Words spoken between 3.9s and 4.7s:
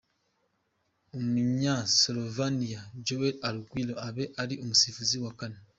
abe ari